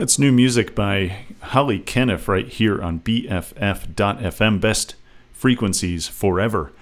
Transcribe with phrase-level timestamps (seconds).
[0.00, 4.58] It's new music by Hollie Kenniff right here on BFF.FM.
[4.58, 4.94] Best
[5.30, 6.72] frequencies forever.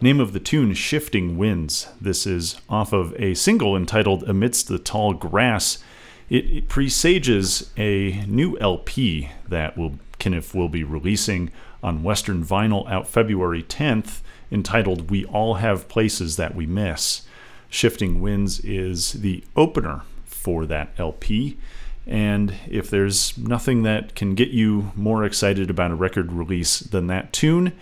[0.00, 1.88] Name of the tune Shifting Winds.
[2.00, 5.78] This is off of a single entitled Amidst the Tall Grass.
[6.30, 11.50] It, it presages a new LP that will Kenniff will be releasing
[11.82, 14.20] on Western Vinyl out February 10th
[14.52, 17.22] entitled We All Have Places That We Miss.
[17.70, 21.58] Shifting Winds is the opener for that LP.
[22.08, 27.06] And if there's nothing that can get you more excited about a record release than
[27.08, 27.72] that tune,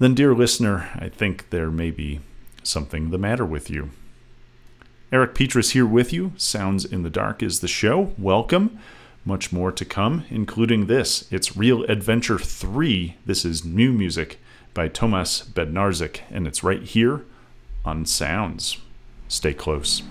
[0.00, 2.20] then, dear listener, I think there may be
[2.62, 3.90] something the matter with you.
[5.12, 6.32] Eric Petrus here with you.
[6.36, 8.12] Sounds in the Dark is the show.
[8.16, 8.78] Welcome.
[9.24, 11.30] Much more to come, including this.
[11.30, 13.16] It's Real Adventure 3.
[13.26, 14.40] This is new music
[14.72, 17.24] by Tomasz Bednarczyk, and it's right here
[17.84, 18.78] on Sounds.
[19.28, 20.02] Stay close.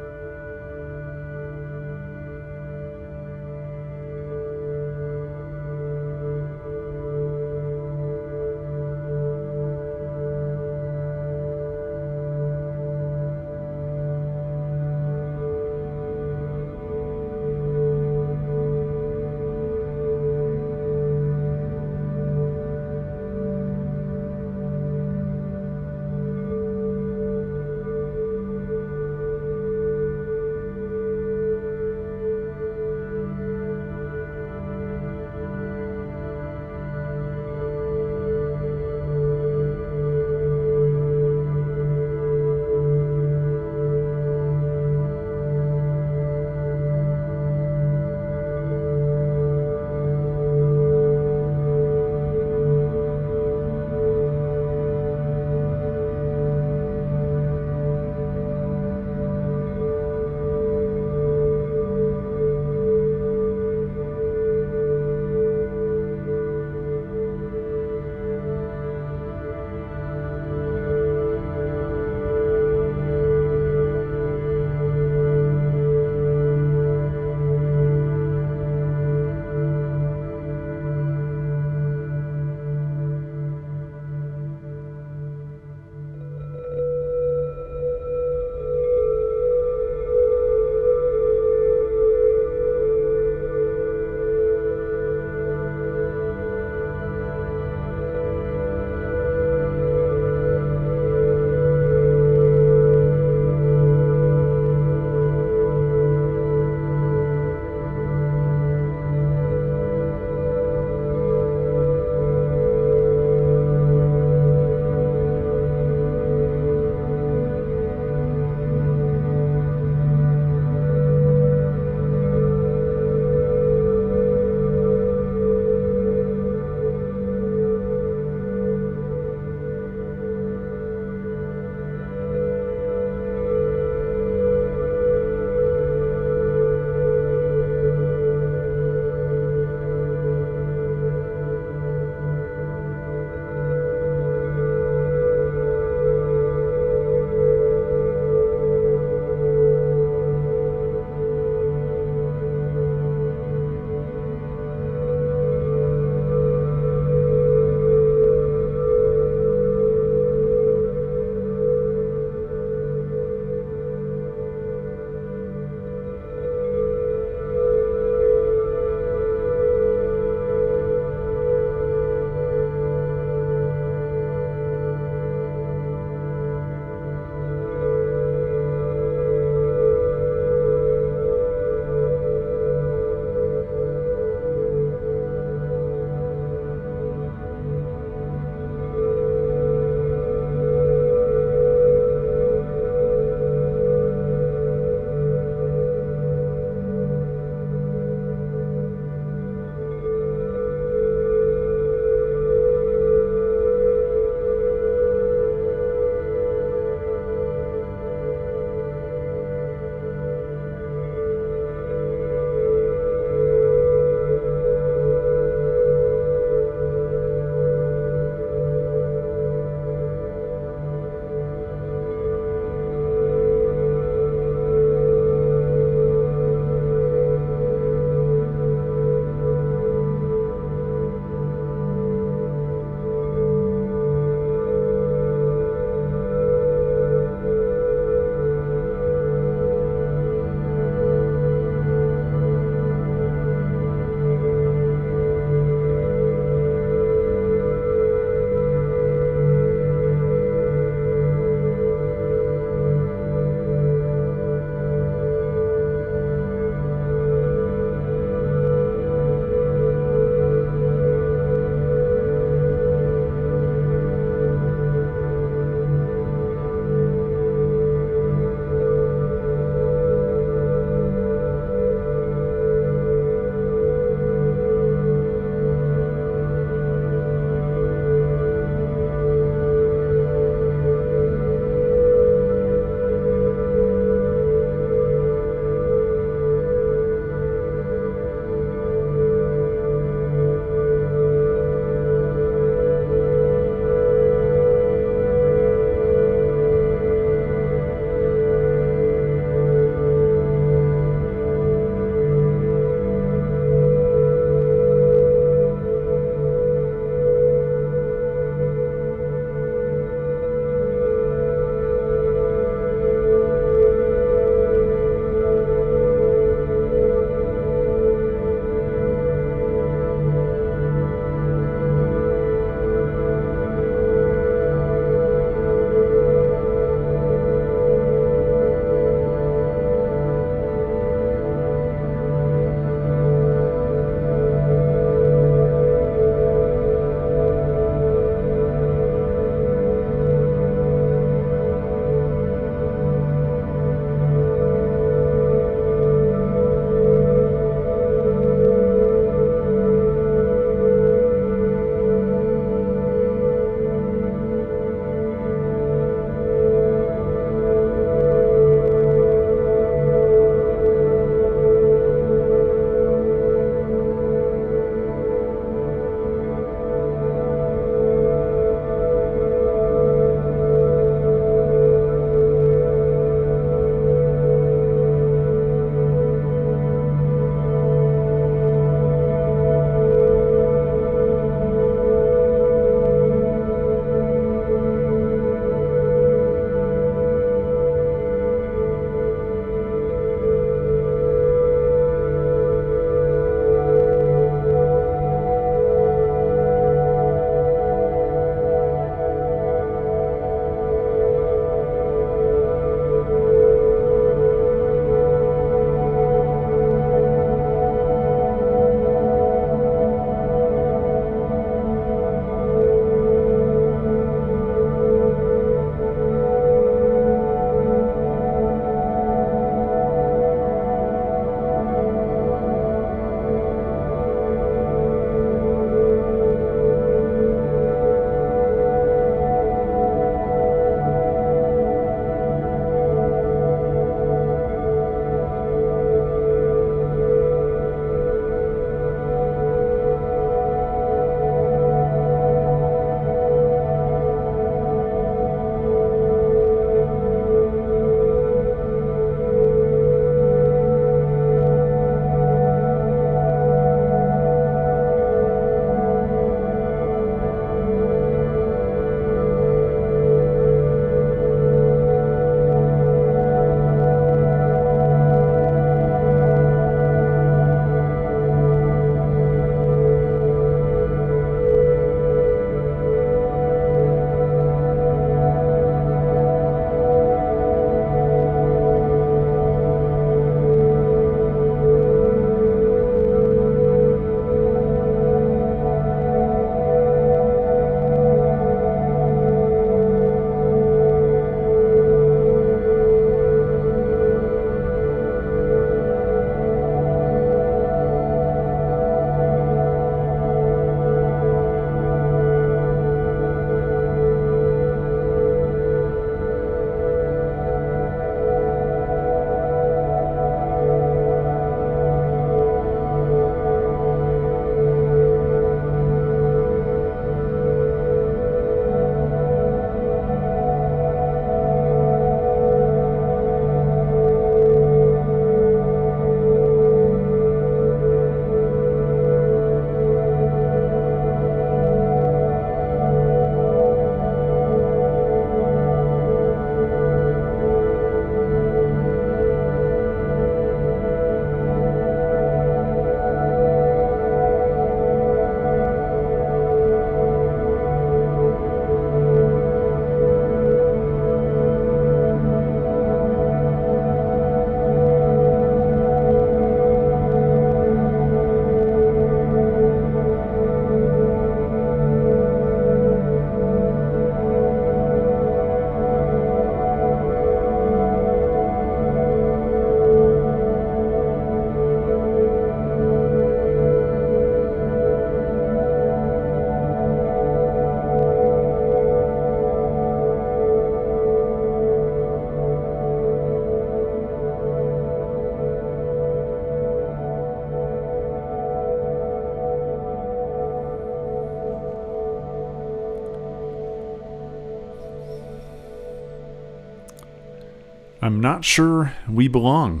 [598.48, 600.00] Not sure we belong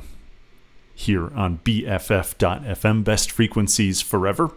[0.94, 4.52] here on BFF.FM, best frequencies forever.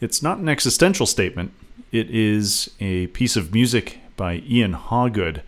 [0.00, 1.52] It's not an existential statement,
[1.92, 5.42] it is a piece of music by Ian Hawgood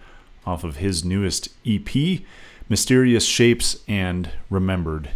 [0.45, 2.21] off of his newest EP,
[2.69, 5.09] Mysterious Shapes and Remembered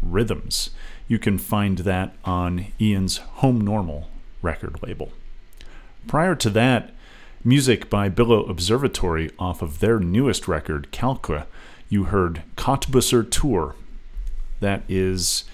[0.00, 0.70] Rhythms.
[1.08, 4.08] You can find that on Ian's Home Normal
[4.40, 5.10] record label.
[6.06, 6.94] Prior to that,
[7.42, 11.48] music by Billow Observatory off of their newest record, Calque,
[11.88, 13.74] you heard Kottbusser Tor.
[14.60, 15.44] That is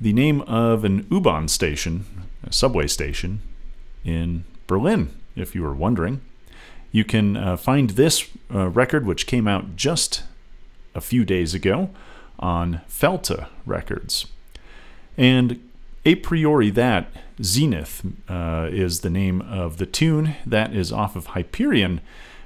[0.00, 2.06] the name of an U-Bahn station,
[2.44, 3.40] a subway station
[4.04, 6.20] in Berlin, if you were wondering.
[6.90, 10.24] You can uh, find this uh, record, which came out just
[10.94, 11.90] a few days ago,
[12.38, 14.26] on Felte Records.
[15.16, 15.68] And
[16.04, 17.10] a priori, that
[17.42, 22.00] Zenith uh, is the name of the tune that is off of Hyperion,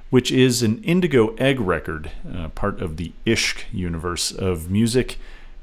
[0.09, 5.17] which is an Indigo Egg record, uh, part of the Ishq universe of music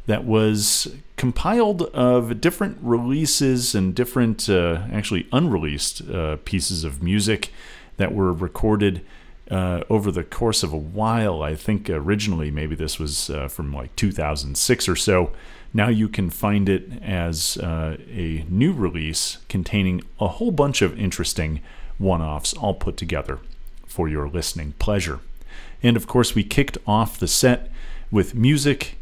[0.06, 7.50] that was compiled of different releases and different, uh, actually unreleased uh, pieces of music
[7.96, 9.04] that were recorded
[9.50, 11.42] uh, over the course of a while.
[11.42, 15.32] I think originally maybe this was uh, from like 2006 or so.
[15.72, 20.98] Now you can find it as uh, a new release containing a whole bunch of
[20.98, 21.60] interesting
[21.98, 23.38] one offs all put together
[23.94, 25.20] for your listening pleasure.
[25.80, 27.70] And of course, we kicked off the set
[28.10, 28.98] with music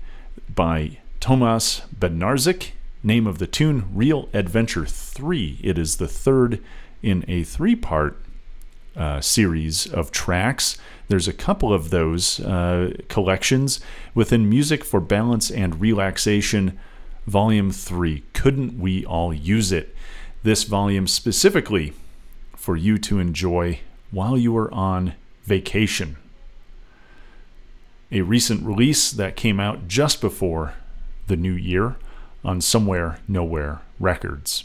[0.54, 2.72] by Tomasz Bednarczyk.
[3.02, 5.60] Name of the tune Real Adventure 3.
[5.62, 6.62] It is the third
[7.02, 8.20] in a three part
[8.94, 10.76] uh, series of tracks.
[11.08, 13.80] There's a couple of those uh, collections
[14.14, 16.78] within Music for Balance and Relaxation,
[17.26, 18.24] Volume 3.
[18.34, 19.96] Couldn't we all use it?
[20.42, 21.94] This volume specifically
[22.56, 23.80] for you to enjoy
[24.12, 26.16] while you are on vacation.
[28.12, 30.74] A recent release that came out just before
[31.26, 31.96] the new year
[32.44, 34.64] on Somewhere Nowhere Records.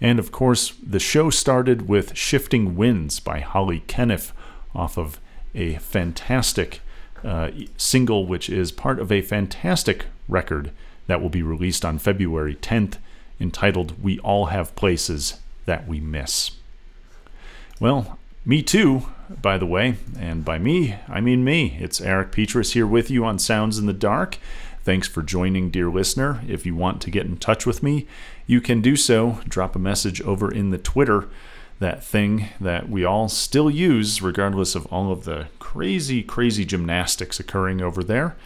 [0.00, 4.34] And of course, the show started with Shifting Winds by Hollie Kenniff
[4.74, 5.20] off of
[5.54, 6.80] a fantastic
[7.24, 10.72] uh, single, which is part of a fantastic record
[11.06, 12.96] that will be released on February 10th,
[13.38, 16.52] entitled We All Have Places That We Miss.
[17.78, 19.06] Well, me too,
[19.40, 21.78] by the way, and by me, I mean me.
[21.80, 24.38] It's Eric Petrus here with you on Sounds in the Dark.
[24.82, 26.42] Thanks for joining, dear listener.
[26.48, 28.06] If you want to get in touch with me,
[28.46, 29.40] you can do so.
[29.48, 31.28] Drop a message over in the Twitter,
[31.78, 37.38] that thing that we all still use, regardless of all of the crazy, crazy gymnastics
[37.38, 38.36] occurring over there.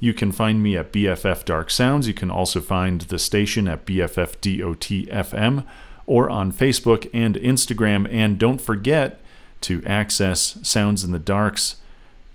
[0.00, 2.08] You can find me at BFF Dark Sounds.
[2.08, 5.64] You can also find the station at BFF BFFDOTFM
[6.06, 8.12] or on Facebook and Instagram.
[8.12, 9.20] And don't forget
[9.64, 11.76] to access Sounds in the Dark's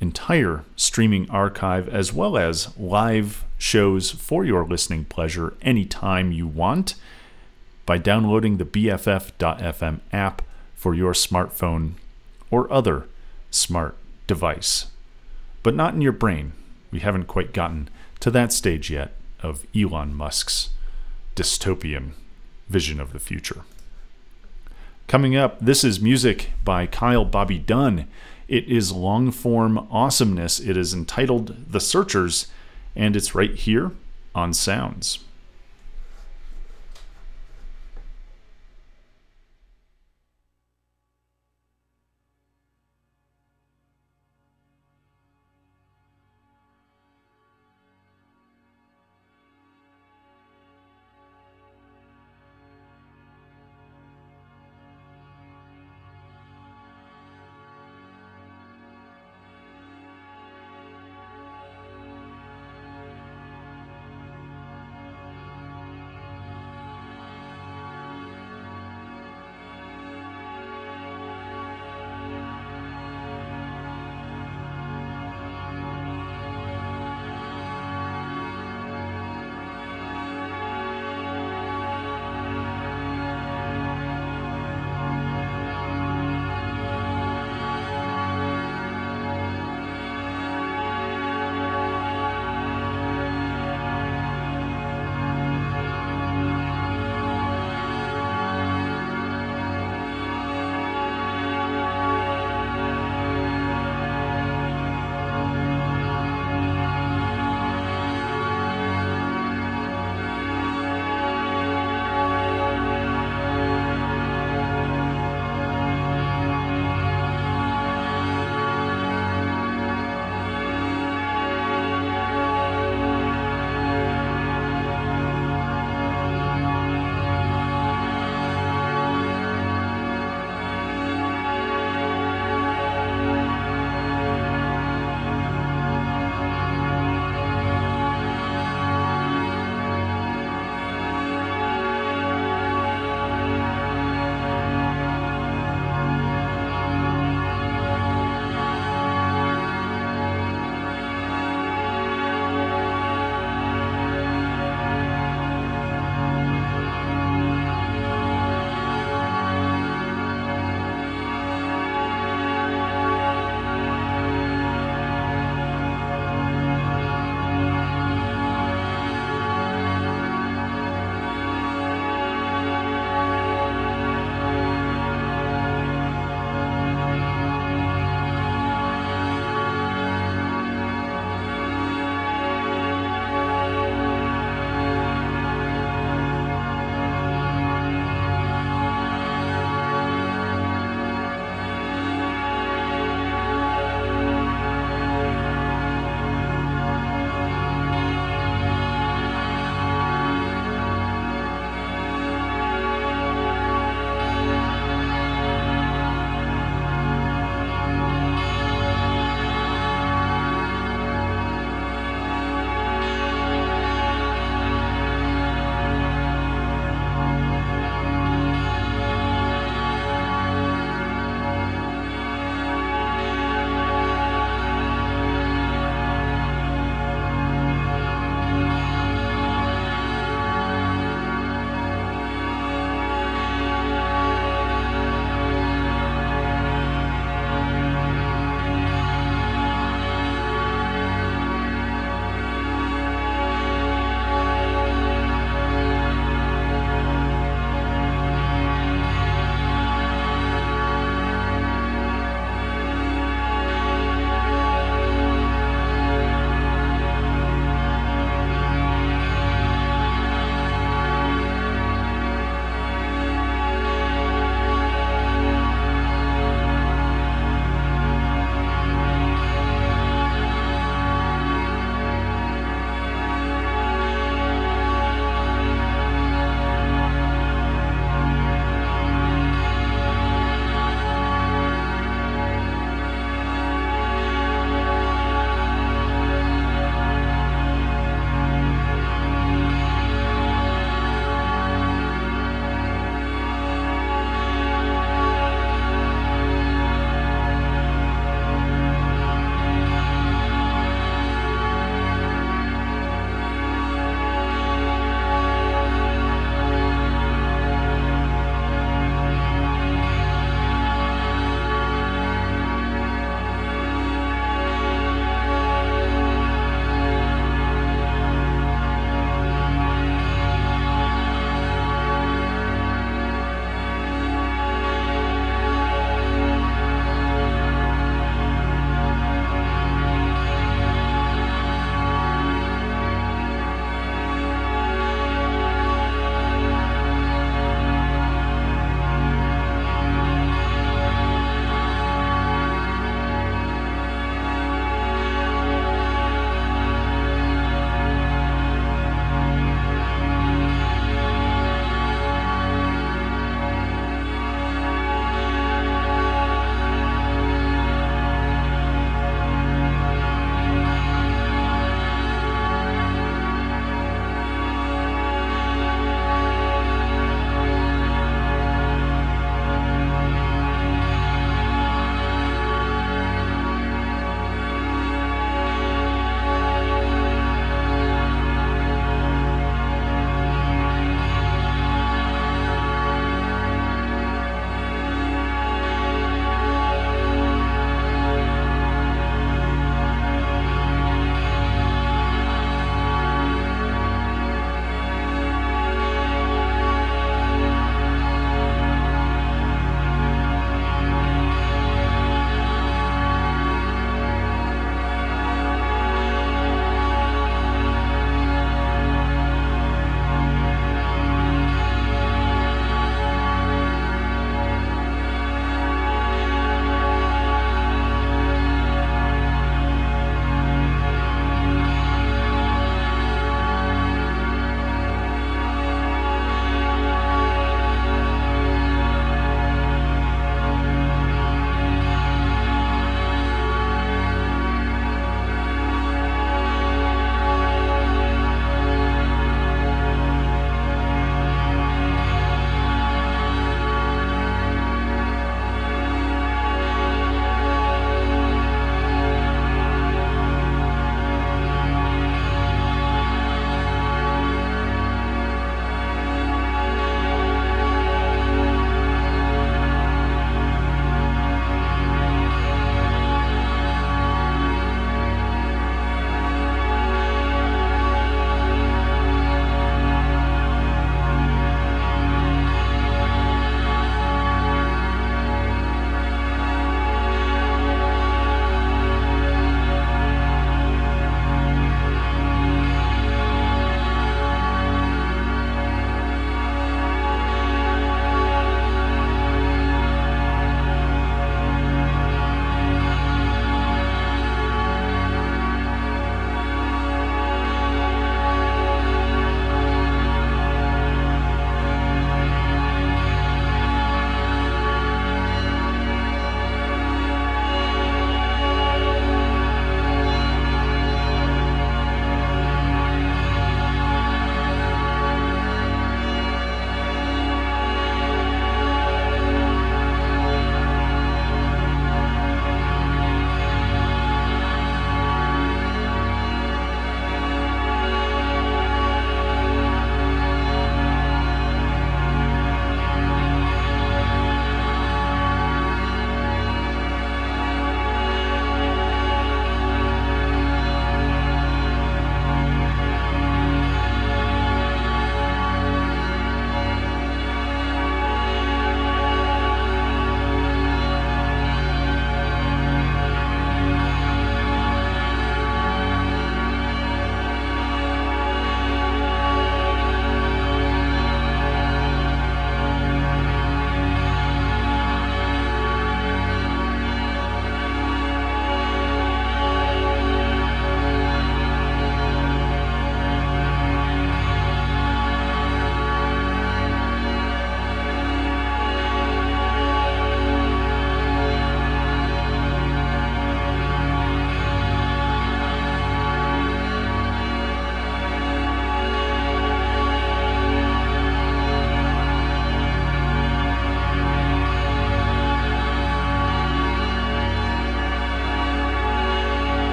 [0.00, 6.94] entire streaming archive as well as live shows for your listening pleasure anytime you want
[7.84, 10.40] by downloading the BFF.FM app
[10.74, 11.92] for your smartphone
[12.50, 13.06] or other
[13.50, 13.96] smart
[14.26, 14.86] device.
[15.62, 16.52] But not in your brain.
[16.90, 17.90] We haven't quite gotten
[18.20, 20.70] to that stage yet of Elon Musk's
[21.36, 22.12] dystopian
[22.70, 23.62] vision of the future.
[25.10, 28.06] Coming up, this is music by Kyle Bobby Dunn.
[28.46, 30.60] It is long form awesomeness.
[30.60, 32.46] It is entitled The Searchers,
[32.94, 33.90] and it's right here
[34.36, 35.24] on Sounds.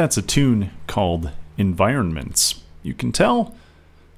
[0.00, 2.62] That's a tune called Environments.
[2.82, 3.54] You can tell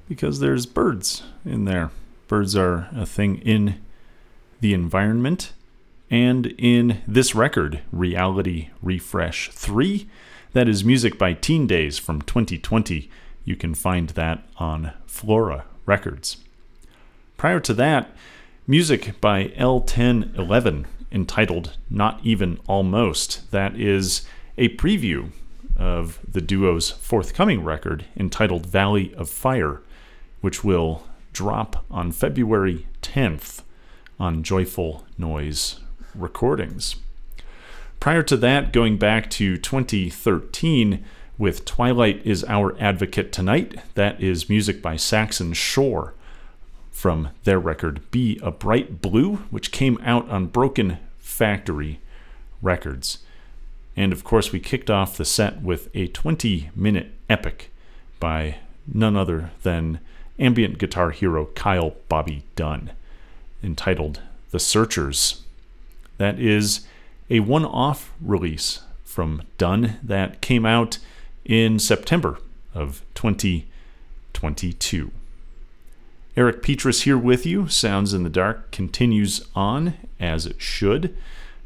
[0.07, 1.91] because there's birds in there.
[2.29, 3.81] Birds are a thing in
[4.61, 5.51] the environment.
[6.09, 10.07] And in this record, Reality Refresh 3,
[10.53, 13.09] that is music by Teen Daze from 2020.
[13.43, 16.37] You can find that on Flora Records.
[17.35, 18.15] Prior to that,
[18.65, 23.51] music by El Ten Eleven entitled Not Even Almost.
[23.51, 24.25] That is
[24.57, 25.31] a preview
[25.83, 29.81] of the duo's forthcoming record entitled Valley of Fire,
[30.39, 31.03] which will
[31.33, 33.63] drop on February 10th
[34.17, 35.81] on Joyful Noise
[36.15, 36.95] Recordings.
[37.99, 41.03] Prior to that, going back to 2013
[41.37, 46.13] with Twilight is Our Advocate Tonight, that is music by Saxon Shore
[46.91, 51.99] from their record Be a Bright Blue, which came out on Broken Factory
[52.61, 53.17] Records.
[53.95, 57.71] And of course, we kicked off the set with a 20 minute epic
[58.19, 58.57] by
[58.91, 59.99] none other than
[60.39, 62.91] ambient guitar hero Kyle Bobby Dunn,
[63.63, 64.21] entitled
[64.51, 65.43] The Searchers.
[66.17, 66.87] That is
[67.29, 70.97] a one off release from Dunn that came out
[71.45, 72.39] in September
[72.73, 75.11] of 2022.
[76.35, 77.67] Eric Petrus here with you.
[77.67, 81.15] Sounds in the Dark continues on as it should.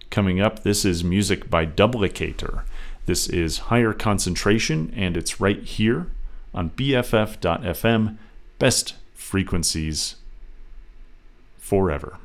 [0.09, 2.63] Coming up, this is music by Dublicator.
[3.05, 6.07] This is Higher Concentration, and it's right here
[6.53, 8.17] on BFF.FM.
[8.57, 10.15] Best frequencies
[11.57, 12.17] forever.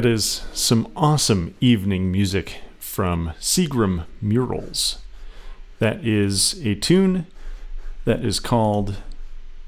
[0.00, 5.00] That is some awesome evening music from Seagram Murals.
[5.78, 7.26] That is a tune
[8.06, 8.96] that is called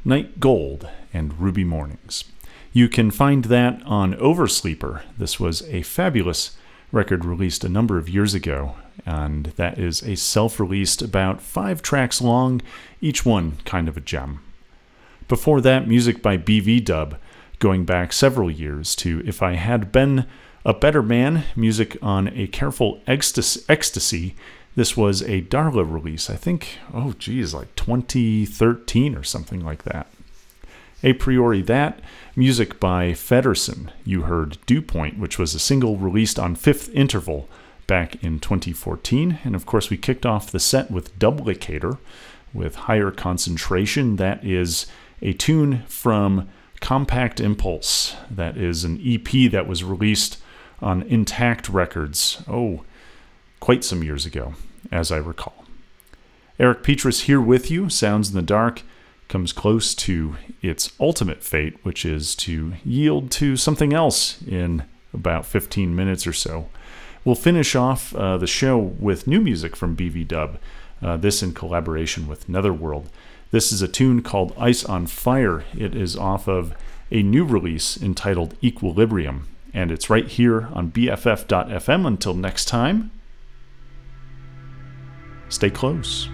[0.06, 2.24] Night Gold and Ruby Mornings.
[2.72, 5.02] You can find that on Oversleeper.
[5.18, 6.56] This was a fabulous
[6.92, 11.82] record released a number of years ago, and that is a self released, about five
[11.82, 12.62] tracks long,
[13.02, 14.40] each one kind of a gem.
[15.28, 17.18] Before that, music by bvdub
[17.62, 20.26] going back several years to If I Had Been
[20.64, 24.34] a Better Man, music on A Careful Ecstasy.
[24.74, 30.08] This was a Darla release, I think, oh geez, like 2013 or something like that.
[31.04, 32.00] A priori, that
[32.34, 33.92] music by Federsen.
[34.04, 37.48] You heard Dewpoint, which was a single released on Fifth Interval
[37.86, 39.38] back in 2014.
[39.44, 41.98] And of course, we kicked off the set with Dublicator
[42.52, 44.16] with Higher Concentration.
[44.16, 44.88] That is
[45.20, 46.48] a tune from
[46.82, 48.16] Compact Impulse.
[48.28, 50.38] That is an EP that was released
[50.82, 52.82] on Eintakt Records, oh,
[53.60, 54.54] quite some years ago,
[54.90, 55.64] as I recall.
[56.58, 58.82] Eric Petrus here with you, Sounds in the Dark,
[59.28, 64.82] comes close to its ultimate fate, which is to yield to something else in
[65.14, 66.68] about 15 minutes or so.
[67.24, 70.58] We'll finish off uh, the show with new music from bvdub,
[71.00, 73.08] uh, this in collaboration with Netherworld.
[73.52, 75.62] This is a tune called Ice on Fire.
[75.76, 76.74] It is off of
[77.10, 82.06] a new release entitled Equilibrium, and it's right here on BFF.fm.
[82.06, 83.10] Until next time,
[85.50, 86.30] stay close.